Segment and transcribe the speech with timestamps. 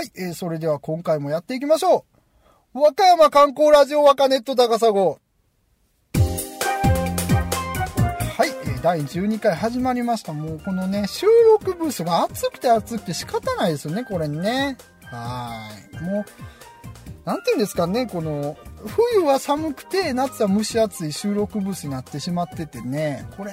[0.00, 2.06] はい、えー、それでは今回もやっていきましょ
[2.72, 2.80] う。
[2.80, 4.90] 和歌山観光ラジオ和歌ネット高砂。
[4.92, 5.18] は
[8.46, 10.32] い、えー、第12回始まりました。
[10.32, 14.78] もうこのね、収録ブースが暑くて暑くて仕方ないですよね、これね。
[15.02, 16.02] はい。
[16.02, 16.24] もう、
[17.24, 18.56] なんて言うんですかね、この、
[18.86, 23.52] 冬は寒くて、夏は蒸し暑い収録ブースになってしまっててね、これ、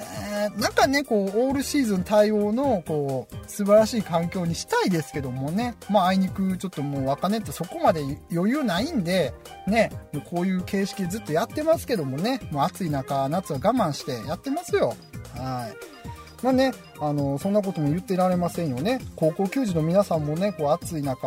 [0.56, 8.00] なんかね、こう、オールシーズン対応の、こう、素晴らしい環境にしたいですけどもね、まあ、あいにく、ちょっともう、若根ってそこまで
[8.32, 9.34] 余裕ないんで、
[9.66, 14.94] ね、もうこういう形式ずっとやってますけどもね、もう暑い中、夏は我慢してやってますよ。
[15.36, 15.98] はい。
[16.42, 19.00] まあね、あの、そんなことも言ってられませんよね。
[19.16, 21.26] 高校球児の皆さんもね、こう、暑い中、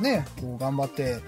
[0.00, 1.20] ね、こう、頑張って、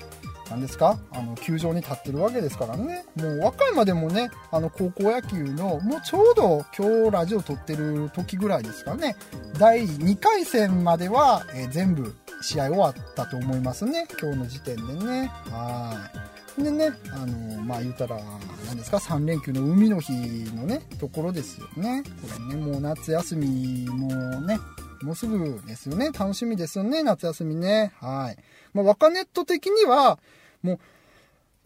[0.50, 0.98] 何ですか？
[1.10, 3.06] あの、球場に立ってるわけですからね。
[3.16, 9.16] もう和歌山でもね、あの、高校野球の、もうちょうど今日ラジオ撮ってる時ぐらいですかね。
[9.58, 14.06] 第2回戦までは、えー、全部試合終わったと思いますね。
[14.20, 15.32] 今日の時点でね。
[15.50, 16.10] は
[16.58, 16.62] い。
[16.62, 18.20] でね、あの、まあ言うたら、
[18.66, 20.12] 何ですか、3連休の海の日
[20.54, 22.02] のね、ところですよね。
[22.20, 24.08] これね、もう夏休みも
[24.42, 24.58] ね、
[25.04, 26.06] もうすぐですよね。
[26.06, 27.92] 楽しみですよね、夏休みね。
[28.00, 28.38] はい。
[28.72, 30.18] まあ、若ネット的には、
[30.62, 30.78] もう、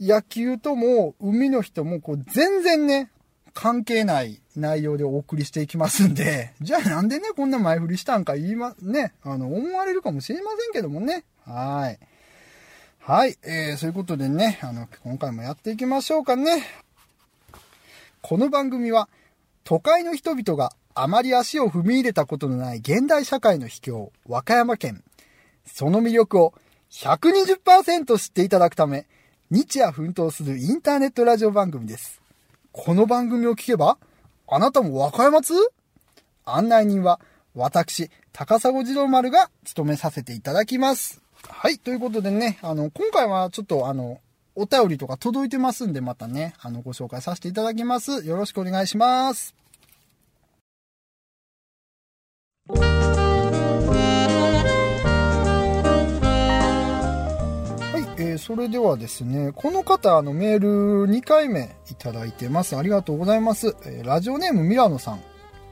[0.00, 3.10] 野球とも海の日ともこう全然ね、
[3.54, 11.24] 関係ない内容でお送りしていきますんで、 じゃあなんでね、こんな前振りしたんか言いま、ね、あの、思われるかもしれませんけどもね。
[11.44, 11.98] はい。
[13.00, 16.64] はい、えー、そういうことでね、あの、今回もやっていきましょうかね。
[18.20, 19.08] この番組は、
[19.64, 25.04] 都会の人々があまり足を踏み入れたことのない現代社会の秘境、和歌山県。
[25.64, 26.54] その魅力を
[26.90, 29.06] 120%知っていただくため、
[29.48, 32.20] 日夜奮闘するインターネットラジオ番組です。
[32.72, 33.96] この番組を聞けば、
[34.48, 35.54] あなたも和歌山通？
[36.44, 37.20] 案内人は、
[37.54, 41.22] 私、高砂次郎丸が務めさせていただきます。
[41.46, 44.18] はい、ということでね、あの、今回はちょっとあの、
[44.56, 48.26] お便りとか届いてますんで、またね、あの、ご紹介させていただきます。
[48.26, 49.54] よろしくお願いします。
[52.68, 52.76] は
[58.18, 60.68] いえー、それではですね、この方、あの、メール
[61.10, 62.76] 2回目いただいてます。
[62.76, 63.74] ありがとうございます。
[63.86, 65.20] えー、ラジオネームミラノさん。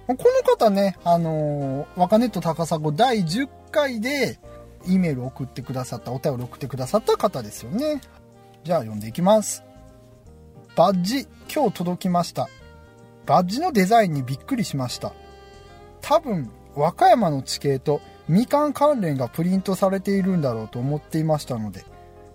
[0.06, 4.38] この方ね、あのー、若ネット高砂第10回で、
[4.86, 8.00] E メール送ってくださった、お便り送ってくださった方ですよね。
[8.64, 9.64] じゃあ読んでいきます。
[10.76, 12.48] バッジ、今日届きました。
[13.26, 15.12] バッジのデザインにびっくりしました。
[16.00, 21.84] 多分、和歌山の地形とみかん関連がプリントされているんだろうと思っていましたので、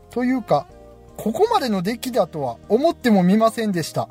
[0.10, 0.68] というか、
[1.18, 4.10] ここまでの出来だとは思ってもみませんでした。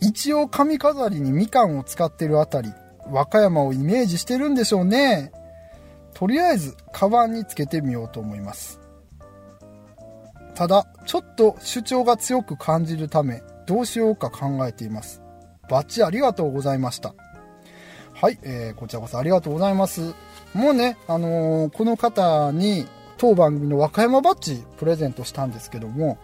[0.00, 2.72] 一応髪飾りにみかんを使ってるあたり、
[3.10, 5.32] 和歌山をイメージしてるんでしょうね。
[6.14, 8.80] とりあえず、カバンにつけてみようと思います。
[10.54, 15.22] ただ、ちょっと主張が強く感じるため、どうしようか考えています。
[15.70, 17.14] バッチありがとうございました。
[18.20, 20.14] はい、えー、こちらこそありがとうございます。
[20.52, 22.86] もうね、あのー、この方に、
[23.16, 26.18] 当番組の和歌山バッジプレゼントしたんですけども、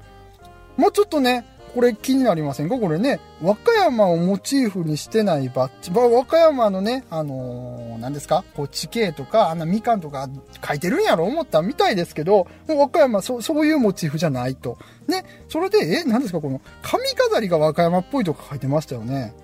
[0.76, 2.78] もうちょっとね、これ気になりませんか？
[2.78, 5.90] これね、和歌山をモチーフにしてないバッジ。
[5.90, 8.44] 和歌山のね、あのー、何ですか？
[8.54, 10.28] こう地形とか、あんなみかんとか
[10.66, 14.76] 書いてるんやろ思ったみたいですけど、もう和歌山そ、そういうモチーフじゃないと。
[15.08, 16.42] ね、それで、え、何ですか？
[16.42, 19.34] この髪飾りが和歌山っぽいとか書いてましたよね。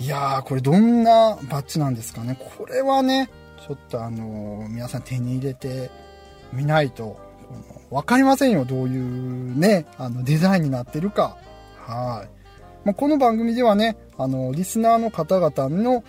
[0.00, 2.34] いやー、これどんなバッジなんですかね。
[2.56, 3.28] これはね、
[3.66, 5.90] ちょっとあのー、皆さん手に入れて、
[6.54, 7.18] 見ないと、
[7.90, 11.36] わかりませんよ、どういうね、あの、デザインになってるか。
[11.76, 12.28] はい。
[12.86, 16.02] まあ、この番組ではね、あの、リスナーの方々の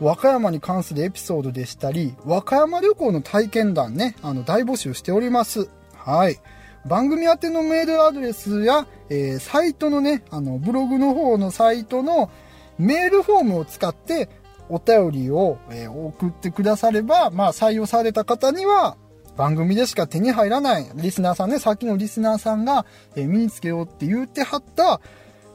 [0.00, 5.68] 和歌山に関するエピソードでしたり、和歌山旅行の体験談ね、あの、大募集しております。
[5.94, 6.40] はい。
[6.86, 12.30] 番組宛てのメールアドレスや、えー、サイトのね、あの、ブログの方のサイトの
[12.78, 14.28] メールフォームを使って、
[14.68, 18.96] お便りを、え、送ってくだされば、まあ、採用された方には、
[19.36, 25.00] 番組でしか手に入らないリスナーさんね、さっきのリスナーさんが、え身につけようって言ってはった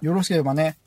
[0.00, 0.78] よろしければね、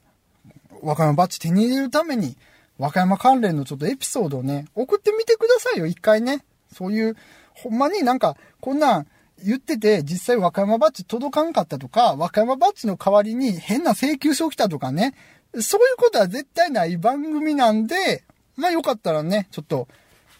[0.82, 2.38] 和歌山バッジ手に入れるために、
[2.78, 6.44] 和歌山関連のちょっとエピソードをね、送ってみてくださいよ、一回ね。
[6.74, 7.16] そういう、
[7.54, 9.08] ほんまになんか、こんなん、
[9.44, 15.14] 言ってて、実際和歌山バッジ届かんかったとか、和歌山バッジの代わりに変な請求書来たとかね、
[15.54, 18.24] そういうことは絶対ない番組なんで、
[18.56, 19.88] まあよかったらね、ちょっと、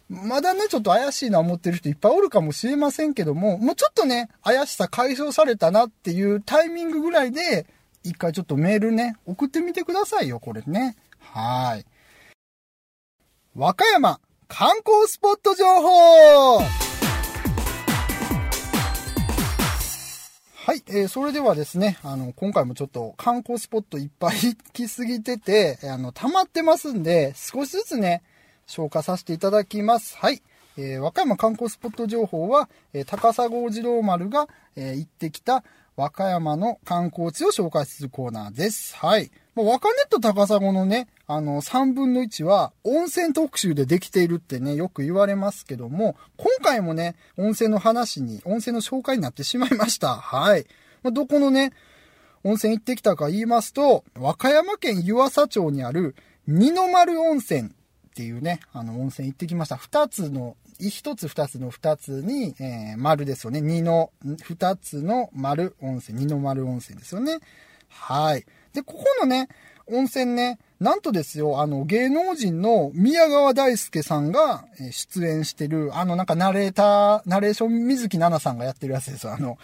[0.10, 7.68] まだね、ちょっと怪しいな思ってる人いっぱいおるかもしれませんけども、もうちょっとね、怪しさ解消されたなっていうタイミングぐらいで、
[8.04, 10.96] 一回ちょっとメールね、送ってみてくださいよ、これね。
[11.20, 11.86] はい。
[13.56, 16.89] 和歌山観光スポット情報
[20.70, 28.22] はい、えー、それではですね、あの、今回もちょっと観光スポットいっぱい行きすぎてて、あの、溜まってますんで、少しずつね、
[28.68, 30.16] 消化させていただきます。
[30.18, 30.44] はい。
[30.78, 35.64] えー、和歌山観光スポット情報は、えー、高砂二郎丸が、えー、行ってきた
[36.00, 38.96] 和歌山の観光地を紹介するコーナーです。
[38.96, 39.32] はい。
[39.54, 50.16] もう和歌ネット高砂のね、あの、3分の1は温泉特集でできているってね、よく言われますけども、今回もね、温泉の話に、温泉の紹介になってしまいました。
[50.16, 50.66] はい。
[51.04, 51.74] まあ、どこのね、
[52.46, 56.16] 温泉行ってきたか言いますと、和歌山県湯浅町にある
[56.48, 57.72] 二の丸温泉っ
[58.16, 59.76] ていうね、あの温泉行ってきました。
[59.76, 63.60] 二つの、一つ二つの二つに、えー、丸ですよね。
[63.62, 64.12] 二の、
[64.42, 67.40] 二つの丸温泉、二の丸温泉ですよね。
[67.90, 68.46] はい。
[68.74, 69.50] で、ここのね、
[69.88, 79.34] 温泉ね、なんとですよ、あの、芸能人の宮川大輔さんが出演してる、あの、なんかナレーター、ナレーション水木奈々さんがやってるやつですよ。
[79.34, 79.58] あの、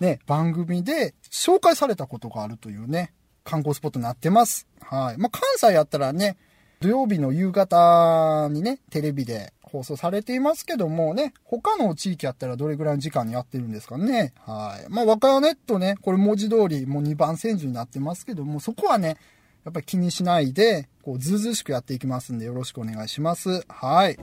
[0.00, 3.12] ね、番組で紹介されたことがあるというね、
[3.44, 4.66] 観光スポットになってます。
[4.80, 5.18] はい。
[5.18, 6.36] まあ、関西やったらね、
[6.84, 14.34] 土曜日の夕方にね、テレビで放送されていますけどもね、他の地域やったらどれぐらいの時間にやってるんですかね。
[14.44, 14.92] はい。
[14.92, 19.16] まあ、和歌山ネットね、これ文字通りもう2番線時になってますけども、そこはね、
[19.64, 23.64] やっぱり気にしないで、こう、ずうずうしくやっていきますんで、よろしくお願いします。
[23.66, 24.18] はい。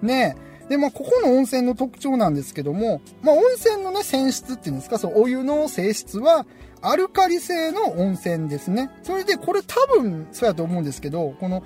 [0.00, 0.36] ね
[0.68, 6.46] で、まあ、ここの温泉の特徴なんですけども、まあ、温泉のね、泉質っていうんですか、そう、お湯の性質は、
[6.82, 8.90] アルカリ性の温泉ですね。
[9.02, 11.62] それで、これ多分、そうやと思うんですけど、この、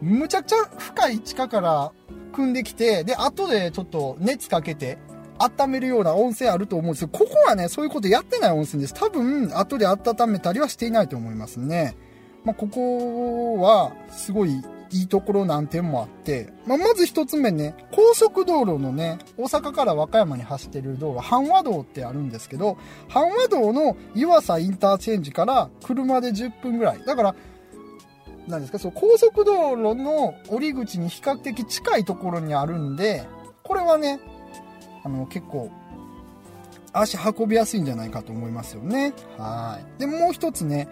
[0.00, 1.92] むちゃくちゃ深い地下から
[2.32, 4.98] 汲んできて、で、後でちょっと熱かけて、
[5.38, 8.94] 温めるような温泉あると思うんですけど、ここはね、そういうことやってない温泉です。
[8.94, 11.96] 多分、後で温めたりはしていないと思いますね。
[12.44, 14.62] まあ、ここは、すごい
[14.94, 27.02] いいところ何点もあって、まあ、まず一つ目ね、高速道路のね、大阪から和歌山に走ってる道路、阪和道ってあるんですけど、阪和道の湯浅インターチェンジから車で10分ぐらい。
[27.04, 27.34] だから、
[28.46, 33.26] なんですか、そう、高速道路の降り口に比較的近いところにあるんで、
[33.64, 34.20] これはね、
[35.02, 35.72] あの、結構、
[36.92, 39.12] 足運びやすいんじゃないかと思いますよね。
[39.36, 40.00] はい。
[40.00, 40.86] で、もう一つね、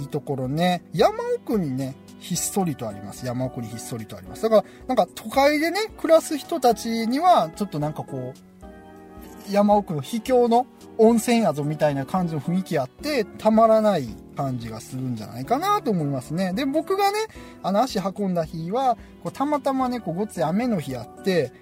[0.00, 3.26] いいところね、山奥にね、ひっそりとあります。
[3.26, 4.42] 山奥にひっそりとあります。
[4.42, 10.66] だから、なんか都会でね、暮らす人たちには、ちょっとなんかこう、山奥の秘境の
[10.98, 16.52] 温泉宿みたいな感じの雰囲気あって、たまらない感じがするんじゃないかなと思いますね。
[16.52, 17.18] で、僕がね、
[17.62, 21.52] あの足運んだ日は、こうたまたまね、こうごつい雨の日あって、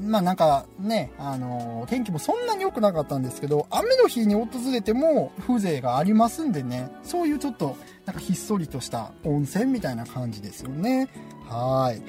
[0.00, 11.08] まあなんかね、あのー、天気もそんなに良くなかったんですけど、雨の日に訪れても風情がありますんでね、そういうちょっと、なんかひっそりとした温泉みたいな感じですよね。
[11.48, 12.02] はい。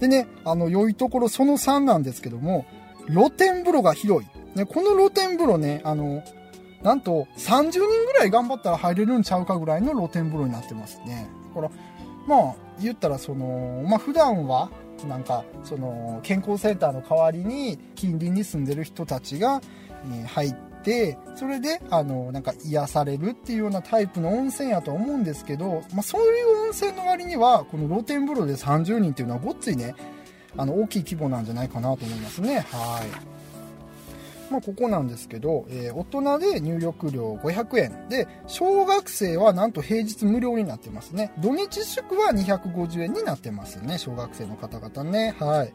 [0.00, 2.66] でね、あの、良いところその3なんですけども、
[3.08, 4.58] 露天風呂が広い。
[4.58, 6.22] ね、この露天風呂ね、あの、
[6.82, 11.28] なんと30人ぐらい頑張ったら入れるんちゃうかぐらいの露天風呂になってますね。
[11.54, 11.70] だから、
[12.26, 14.70] まあ、言ったらその、まあ普段は
[15.04, 19.60] なんかその健康センターの代わりに近隣に住んでる人たちが
[20.26, 29.94] 入ってそれであのなんか癒されるっていうようなタイプの温泉やと思うんですけど、まあ、そういう温泉の割にはこの露天風呂で30人っていうのはごっついね
[30.56, 33.36] あの大きい規模なんじゃないかなと思いますねはい。
[34.50, 41.32] まあ、ここなんですけど、えー、大人で入浴料500円で、小学生はなんと平日無料になってますね。
[41.38, 43.98] 土日祝は250円になってますね。
[43.98, 45.34] 小学生の方々ね。
[45.38, 45.72] はい。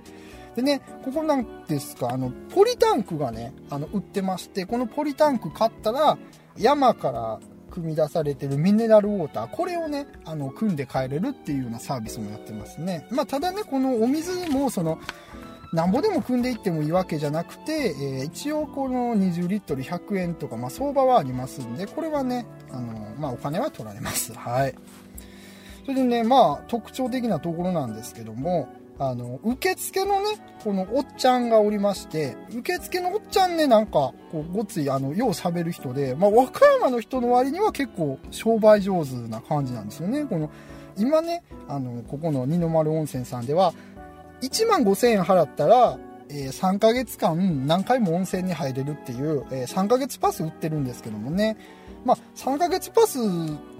[0.55, 6.17] でね、ここなんですか、あの、ポリタンクがね、あの、売ってまして、このポリタンク買ったら、
[6.57, 7.39] 山から
[7.71, 13.07] 組み出されてるミネラルウォーター、これをね、あの、組んで帰れるっていうようなサービスもやってますね。
[13.09, 14.99] まあ、ただね、このお水も、その、
[15.73, 24.33] なんぼでも組んでいってもいいわけじゃなくて、えー、一応この20リットル100円とか、まあ、相場はありますんで、これはね、あの、まあ、お金は取られます。
[24.35, 24.75] はい。
[25.85, 28.67] それでね、まあ、特徴的なところなんですけども、
[28.99, 40.25] あの、受付のね、このおっちゃんがおりまして、受付のおっちゃんね、なんか、こう、ごつい、あの、よう喋る人で、まあ、和歌山の人の割には結構商売上手な感じなんですよね。
[40.25, 40.51] この、
[40.97, 43.73] 今ね、あの、ここの二の丸温泉さんでは、
[44.41, 45.97] 1万5000円払ったら、
[46.29, 51.57] えー、3ヶ月間何回も温泉に入れるっていう、えー、3ヶ月パス売ってるんですけどもね。
[52.05, 53.19] まあ、3ヶ月パス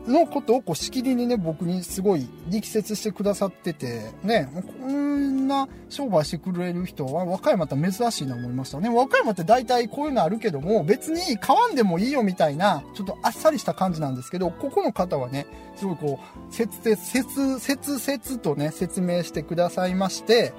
[0.08, 8.90] のことをこうしきりにね、僕にすごい力説してくださってて、ね、こんな商売してくれる人は和歌山って珍しいな思いましたね。
[8.90, 20.54] 和歌山って大体こういうのあるけども、別に買わんでもいいよみたいな、ちょっとあっさりした感じなんですけど、ここの方はね、すごいこう、切々、切、切々とね、説明してくださいまして、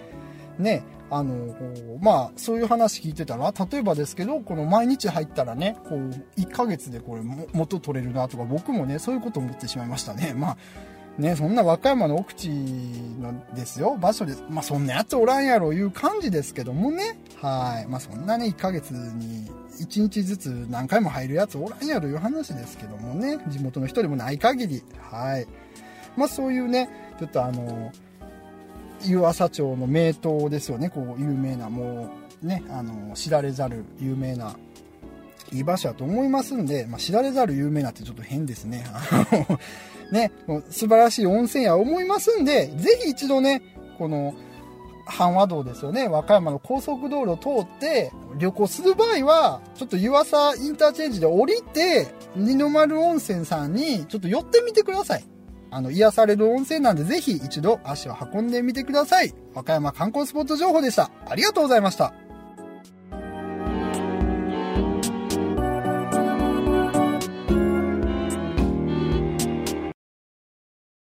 [0.59, 1.55] ね、あの、
[2.01, 10.33] まあ、そういう話聞いてたら、例えばですけど、この毎日入ったらね、こう、1ヶ月でこれ元取れるなとか、僕もね、そういうこと思ってしまいましたね。
[10.35, 10.57] まあ、
[11.19, 14.43] ね、そんな和歌山の奥地なんですよ、場所です。
[14.49, 17.19] まあ、そんなやつおらんやろいう感じですけどもね。
[17.37, 17.91] はい。
[17.91, 19.51] まあ、そんなね、1ヶ月に
[19.81, 23.39] 1日ずつ何回も入るやつおらんやろいう話ですけどもね。
[23.49, 24.83] 地元の人でもない限り。
[24.99, 25.47] はい。
[26.17, 26.89] まあ、そういうね、
[27.19, 27.93] ちょっとあの、
[29.05, 32.11] 湯浅町の名湯ですよね、こう、有名な、も
[32.43, 34.57] う、ね、あの、知られざる有名な、
[35.53, 38.85] いい場所だと思いますんで、まあ、知られざる有名なってちょっと変ですね。
[40.13, 40.31] ね、
[40.71, 43.63] 素晴らしい温泉や思いますんで、ぜひ一度ね、
[43.99, 44.35] この、
[45.07, 46.09] 阪和道ですよね。
[46.09, 52.07] 和歌山の高速道路を通って旅行する場合は、ちょっと湯浅インターチェンジで降りて、
[52.37, 55.25] 二の丸温泉さんにちょっと寄ってみてください。
[55.75, 59.33] あの、癒される温泉なんで、ぜひ一度足を運んでみてください。
[59.55, 61.11] 和歌山観光スポット情報でした。
[61.27, 62.13] ありがとうございました。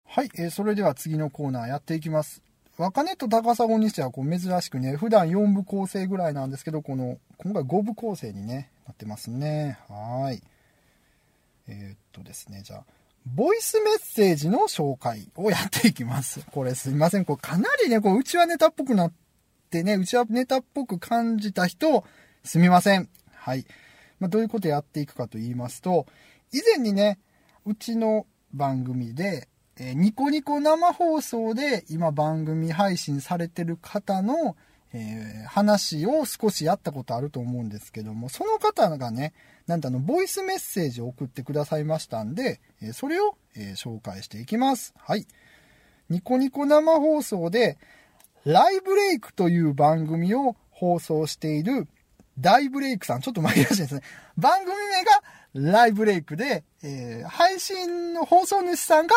[0.08, 2.42] はい、えー、それでは次のコーナーやっていきます。
[2.78, 9.78] 若根と高砂にしてはこう珍しくね、普段4部構成ぐらいなんですけど、この、今回5部構成にね、なってますね。
[9.88, 10.42] はい。
[11.68, 12.86] えー、っとですね、じゃあ、
[13.26, 16.46] ボイスメッセージの紹介をやっていきます。
[16.52, 17.26] これすいません。
[17.26, 19.14] これかなりね、こう、うちはネタっぽくなっ
[19.70, 22.06] てね、うちはネタっぽく感じた人、
[22.44, 23.10] すみません。
[23.34, 23.66] はい。
[24.20, 26.06] まあ、どういうことやっていくかと言いますと、
[26.54, 27.20] 以前にね、
[27.66, 34.56] うちの番組で、えー、ニコニコ生放送で今番組配信されてる方の、
[34.96, 39.34] えー、話を少しやったことあると思うんですけども、その方がね、
[39.68, 44.94] なんとあの、ボイスメッセージを送ってくださいましたんで、えー、それを、えー、紹介していきます。
[44.98, 45.28] はい。
[46.10, 47.78] ニコニコ生放送で、
[48.46, 51.88] ライブレイクという番組を放送している
[52.40, 54.02] 大ブレイクさん、ちょっと紛らわしいですね。
[54.38, 54.76] 番組
[55.54, 59.16] 名がライブレイクで、えー、配信の放送主さんが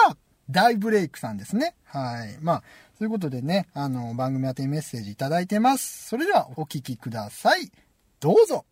[0.51, 1.75] 大ブレイクさんですね。
[1.85, 2.39] はい。
[2.41, 2.63] まあ、
[2.99, 6.09] ということでね、あの、番組宛てにメッセージいただいてます。
[6.09, 7.71] それではお聞きください。
[8.19, 8.65] どうぞ。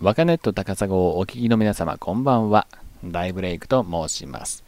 [0.00, 2.68] 若ネット高砂をお聞きの皆様、こんばんは。
[3.02, 4.62] 大ブレイクと申します。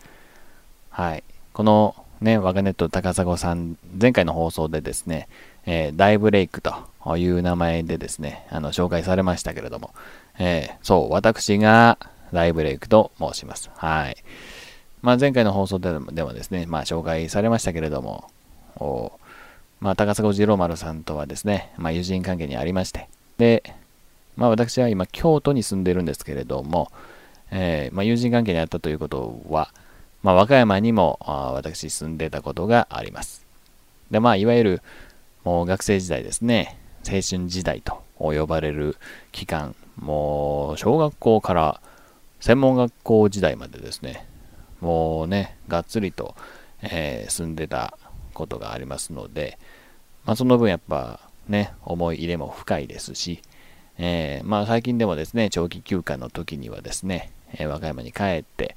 [0.91, 1.23] はい。
[1.53, 5.29] このね、若ネット高砂さん、前回の放送でですね、
[5.65, 6.75] えー、大ブレイクと
[7.17, 9.95] いう名前でですね、あの、紹介されましたけれども、
[10.41, 11.99] えー、そう、私が
[12.33, 13.71] 大ブレイクと申します。
[13.77, 14.17] はい。
[15.03, 18.31] まあ、前回の放送でもですね、まあ、紹介されましたけれども、
[18.77, 19.13] お
[19.81, 23.75] まあ、高砂次郎丸さんとはですね、まあ、友人関係にありまして、で、
[24.37, 26.91] まあ、私は今、京都に住んでるんですけれども、
[27.51, 29.75] えー、まあ、友人関係にあったということは、
[30.23, 33.45] まあ、和歌山にも私住んでたことがあります。
[34.13, 34.83] で、まあ、いわゆる、
[35.43, 38.97] もう学生時代ですね、青春時代と呼ばれる
[39.33, 41.81] 期間、もう小学校から
[42.39, 44.27] 専門学校時代までですね、
[44.83, 46.35] もうね、がっつりと、
[46.83, 47.97] えー、住んでた
[48.35, 49.57] ことがありますので、
[50.25, 53.41] まあ、その分やっぱね、思い入れも深いですし、
[53.97, 58.75] えー、まあ最近でもですね、長期休暇の時にはですね、えー、和歌山に帰って、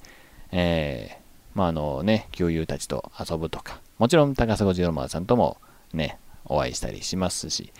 [0.51, 1.17] え、
[1.55, 5.57] まああのね、旧友たちと遊ぶとか、もちろん高砂次郎丸さんとも
[5.91, 7.73] ね、お会いしたりしますし、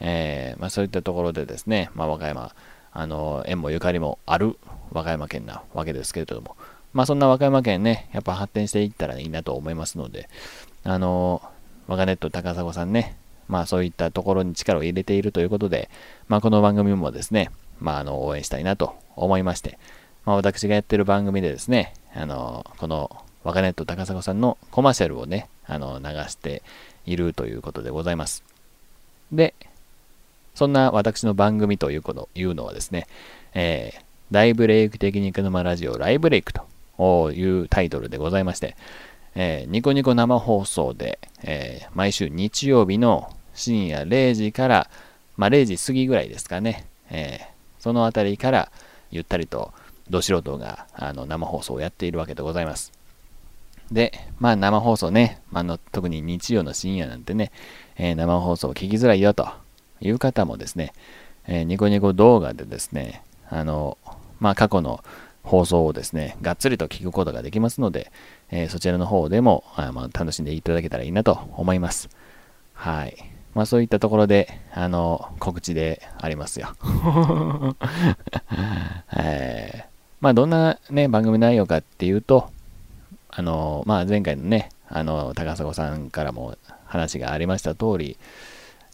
[0.00, 2.54] え、まあそういったところでですね、ま和歌山、
[2.92, 4.58] あの、縁もゆかりもある
[4.92, 6.56] 和歌山県なわけですけれども、
[6.92, 10.28] まあそんな和歌山県ね、やっぱ発展していったらいいなと思いますので、
[10.84, 11.42] あの、
[11.86, 13.16] 我がネット高砂さんね、
[13.48, 15.90] まあそういったところに力を入れているということで、
[16.28, 19.78] まあこの番組もですね、まああの応援したいなと思いまして、
[20.24, 26.62] まあ私がやってる番組でですね、あの、この我がネット高砂さんのコマーシャルをね、あの流して
[27.06, 28.44] いるということでございます。
[29.32, 29.54] で、
[30.54, 33.06] そんな私の番組というこというのはですね、
[33.54, 36.62] えー、大ブレイク的肉沼ラジオライブレイクと
[37.00, 38.76] というタイトルでございまして、
[39.34, 44.90] えー、ニコニコ生放送で、えー、毎週日曜日の深夜0時から、
[45.38, 48.70] まあ、0時過ぎぐらいですかね、えー、そのあたりから
[49.10, 49.72] ゆったりと
[50.10, 52.92] ど素人があの生放送をやっているわけでございます。
[53.90, 57.50] で、まあ生放送ね、あの特に日曜の深夜なんてね、
[57.96, 59.48] えー、生放送を聞きづらいよと
[60.00, 60.92] いう方もですね、
[61.46, 63.96] えー、ニコニコ動画でですね、あの、
[64.38, 65.02] まあ過去の
[65.42, 68.12] 放送をですね、がっつりと聞くことができますので、
[68.50, 72.08] えー、そちらの方でもあ、まあ、楽しんでいただけたらいいなと思います。
[72.74, 73.16] はい。
[73.54, 76.68] まあそういったところで、あの、告知でありますよ。
[79.16, 79.84] えー、
[80.20, 82.50] まあどんなね、番組内容かっていうと、
[83.28, 88.18] あの、まあ前回のね、あの、高砂さんからも話がありました通り、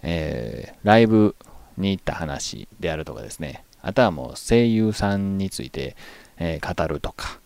[0.03, 1.37] えー、ライブ
[1.77, 5.97] に行った話であるとかですね、あとはもう声優さんについて、
[6.39, 7.39] えー、語るとか、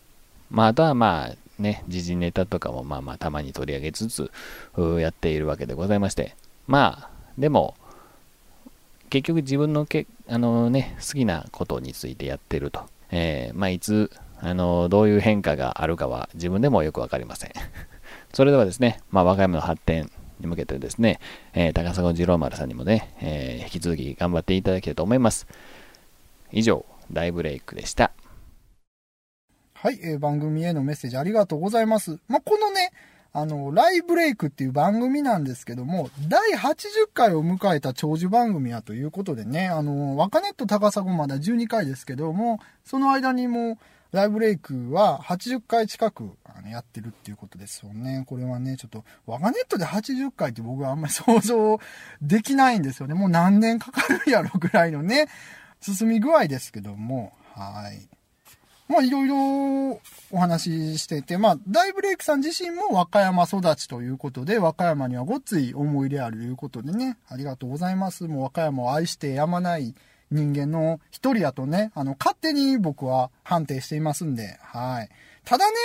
[0.51, 4.31] まあ、あとはまあね、時事ネタとかもまあまあたまに取り上げつつ
[4.99, 6.35] やっているわけでございまして、
[6.67, 7.75] まあ、でも、
[9.11, 12.83] 結局自分のけあの、ね、好きなことについてやってると。
[13.11, 17.53] えー、まあ、いつ、あの、どういう変化があるかは自分でもよくわかりません。
[18.33, 21.19] それではですね、まあ、和歌山の発展に向けてですね、
[21.53, 25.47] えー、高砂次郎丸さんにもね、えー、引き続き頑張っていただきたいと思います。
[26.53, 28.13] 以上、大ブレイクでした。
[29.83, 32.19] はい、えー、番組へのメッセージありがとうございます。
[32.29, 32.93] まあ、このね、
[33.33, 43.79] あの、ライブレイクっていう番組なんですけども、第80回を迎えた長寿番組やということでね、あの、若ネット高砂まだ12回ですけども、その間にも、
[44.13, 46.29] ライブレイクは80回近く
[46.71, 48.25] やってるっていうことですよね。
[48.27, 51.81] これはね、ちょっと、若ネットで80回って僕はあんまり想像
[52.21, 53.15] できないんですよね。
[53.15, 55.29] もう何年かかるやろぐらいのね、
[55.81, 58.20] 進み具合ですけども、はい。
[58.91, 60.01] まあいろいろ
[60.33, 68.25] お話ししてて、まあ大ブレイクさん自身も和歌山育ちということで、和歌山にはごっつい思い入れあるということでね、ありがとうございます。
[68.25, 69.95] もう和歌山を愛してやまない
[70.33, 75.09] 人間の一人やとね、あの、勝手に僕は判定していますんで、はい。
[75.45, 75.77] ただね、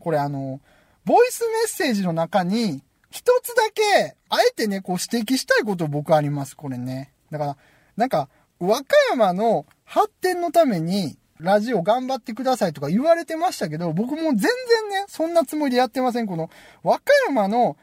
[0.00, 0.60] これあの、
[1.04, 7.12] ボイスメッセージの中に、一つだけ、あえてね、こう指摘したいこと僕あります、これね。
[7.30, 7.56] だから、
[7.96, 14.48] なんか、和歌山の発展のために、ラジオ頑張ってくださいとか言われてましたけど、僕も全然
[14.90, 16.26] ね、そんなつもりでやってません。
[16.26, 16.50] この、
[16.82, 17.76] 和歌山の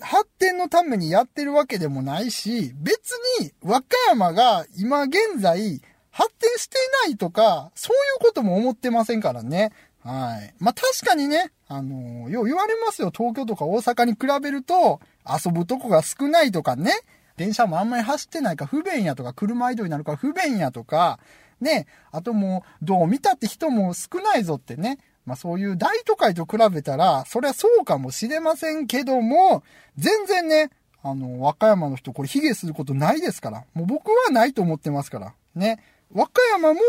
[0.00, 3.10] 発展のためにやってるわけでもないし、別
[3.40, 9.72] に和歌山が今現在発展していないとか、そういうことも思ってませんからね。
[10.04, 10.54] はい。
[10.58, 13.12] まあ、確かにね、あのー、よう言われますよ。
[13.16, 16.92] 東京とか大阪に比べると、遊ぶとこが少ないとかね。
[17.36, 21.18] 電車もあんまり走ってないか不便やとか、車移動になるか不便やとか、
[21.62, 24.98] ね、あともう、どう見たって人も少ないぞってね。
[25.24, 29.62] まあそういう大都会と比べたら、そりゃそうかもしれませんけども、
[29.96, 30.70] 全然ね、
[31.02, 33.64] あの、和歌山の人これ卑下することないですから。
[33.74, 35.34] もう僕はないと思ってますから。
[35.54, 35.80] ね。
[36.12, 36.80] 和歌山も、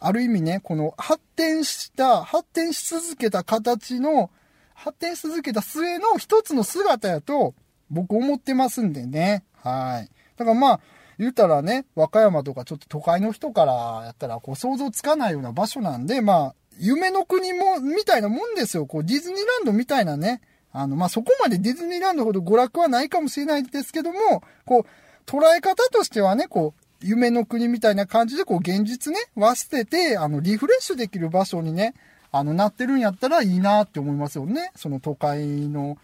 [0.00, 4.30] ある意味ね、この発展した、発展し続けた形の、
[4.74, 7.54] 発展し続けた末の一つの姿やと、
[7.90, 9.44] 僕思ってますんでね。
[9.56, 10.10] はい。
[10.36, 10.80] だからまあ、
[11.18, 18.86] 言ったらね、和歌山とかちょっと都会の人からやったら、こう想像つかないような場所なんで、まあ、夢の国も、みたいなもんですよ。
[18.86, 20.40] こう、ディズニーランドみたいなね。
[20.72, 31.94] あの、まあ、そこまでディズニーランドほど娯楽はないかもしれないですけども、こう、捉え方としてはね、こう、夢の国みたいな感じで、こう、現実ね、忘れて、あの、リフレッシュできる場所にね、
[32.30, 34.70] あの、なってるんやったらいいなって思いますよね。
[34.76, 35.98] その都会の、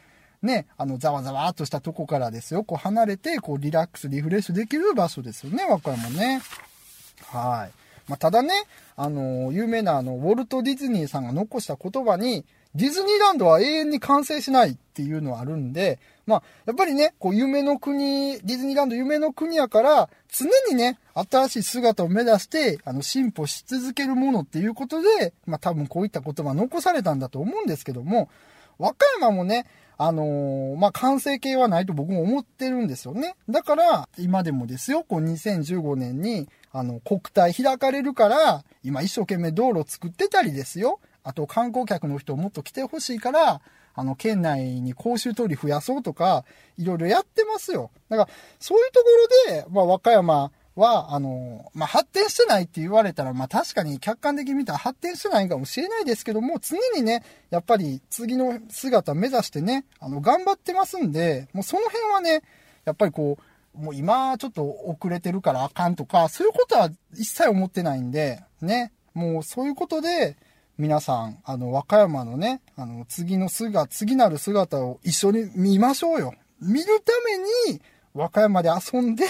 [0.44, 6.40] ね、あの、ざわざわっとしたとこからですよ、こう離れて、こうリラックス、リフレッシュできる場所ですよね、和歌山ね。
[7.26, 7.85] はい。
[8.09, 8.52] まあ、ただね、
[8.96, 28.28] あの、有名なあの、ウォルト・ディズニーさんが残した言葉に、ディズニーランドは永遠に完成しないっていうのはあるんで、まあ、やっぱりね、こう、夢の国、ディズニーランド夢の国やから、常にね、新しい姿を目指して、あの、進歩し続けるものっていうことで、まあ、多分こういった言葉残されたんだと思うんですけども、
[28.78, 33.37] 和歌山もね、あのー、まあ、完成形はないと僕も思ってるんですよね。
[33.48, 41.00] だから、今でもですよ、こう2015年に、あの、国体開かれるから、今一生懸命道路作ってたりですよ。
[41.22, 43.61] あと観光客の人をもっと来てほしいから、
[43.94, 46.44] あの、県内に公衆通り増やそうとか、
[46.76, 47.90] いろいろやってますよ。
[48.09, 49.07] だから、そういうとこ
[49.48, 62.42] ろで、まあ、和歌山、は、あの、まあ、発展してないって言われたら、まあ、確かに客観的に見たら発展してないかもしれないですけども、常にね、やっぱり次の姿目指してね、あの、頑張ってますんで、もうその辺はね、
[62.84, 70.37] やっぱりこう、もう今ちょっと遅れてるからあかんとか、そういうことは一切思ってないんで、ね、もうそういうことで、
[70.76, 76.34] 皆さん、あの、和歌山のね、あの、次の姿、次なる姿を一緒に見ましょうよ。
[76.60, 77.12] 見るた
[77.68, 77.80] めに、
[78.12, 79.24] 和歌山で遊んで、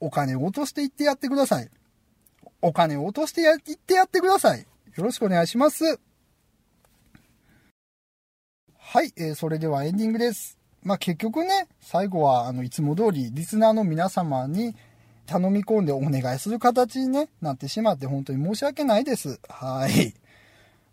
[0.00, 1.70] お金を落としていってやってください。
[2.60, 4.66] お金を落としてやってやってください。
[4.96, 6.00] よろしくお願いします。
[8.76, 10.58] はい、えーそれではエンディングです。
[10.82, 14.74] まあ、結局ね、最後は、あの、いつも通り、リスナーの皆様に
[15.26, 19.40] 頼み込んでお願いする形に、ね、なってしまって、本当に申し訳ないです。
[19.48, 20.14] はい。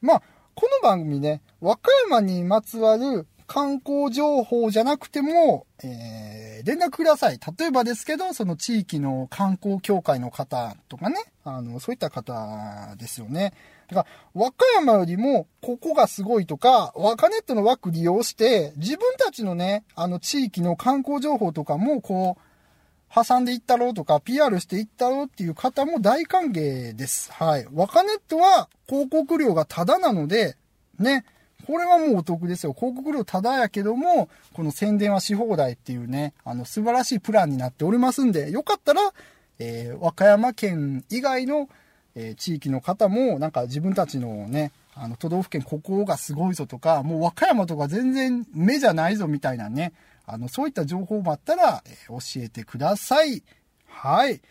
[0.01, 0.23] まあ、
[0.55, 7.39] この番組ね、和歌山にまつわる観光情報じゃなくても、えー、連絡ください。
[7.59, 13.53] 例えばですけど、その地域の観光協会の方とかね、あの、そういった方ですよね。
[13.87, 22.41] だから、和歌山よりも、ここがすごいとか、ワカネットの枠利用して、自分たちのね、あの、地域の観光情報とかも、こう、
[23.13, 27.31] 挟んでいったろうとか、PR していったろうっていう方も大歓迎です。
[27.31, 27.67] はい。
[27.73, 30.57] ワカネットは広告料がタダなので、
[30.99, 31.25] ね、
[31.65, 32.73] これはもうお得ですよ。
[32.73, 39.01] 広告料タダやけども、この宣伝はし放題っていうね、あの、素晴らしいプランになっておりますんで、よかったら、
[39.59, 41.69] えー和歌山県以外の、
[42.15, 49.93] えー地域の方も、なんか自分たちのね、あの、都道府県ここがすごいぞとか、もう和歌山とか全然目じゃないぞみたいなね、
[50.25, 53.43] あの、そういった情報もあったら、えー教えてください。
[53.87, 54.41] はい。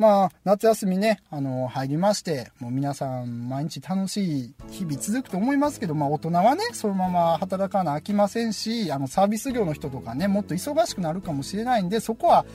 [0.00, 12.46] まあ、夏休みね、あの、入りまして、もう皆さん毎日楽しい日々続くと思いますけど、まあ大人はね、そのまま働かなあきませんし、あの、サービス業の人とかね、もっと忙しくなるかもしれないんで、そこは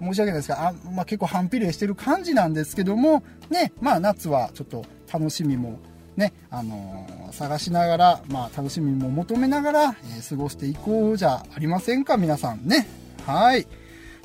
[0.00, 4.82] 申し訳ないですが、あまあ結構反比例してる感じなんですけども、ね、まあ夏はちょっと
[5.12, 5.78] 楽しみも
[6.16, 9.82] ね、あのー探しながら、まあ楽しみも求めながら、
[10.16, 12.88] えー過ごしていこうじゃありませんか、皆さんね。
[13.26, 13.66] はい。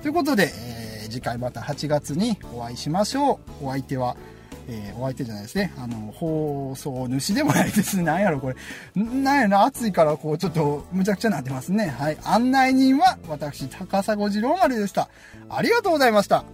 [0.02, 0.81] ということで、えー
[1.12, 3.66] 次回また8月にお会いしましょう。
[3.68, 4.16] お相手は、
[4.68, 5.74] えーお相手じゃないですね。
[5.78, 8.04] あの、放送主でもないですね。
[8.04, 8.56] なんやろ、これ。
[8.96, 11.88] なんやろ、暑いから、こう、ちょっと、むちゃくちゃなってますね。
[11.88, 12.18] はい。
[12.24, 15.10] 案内人は、私、高砂次郎丸でした。
[15.50, 16.46] ありがとうございました。